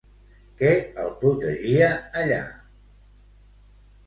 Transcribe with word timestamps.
Què 0.61 0.71
el 1.03 1.11
protegia 1.19 1.91
allà? 2.23 2.41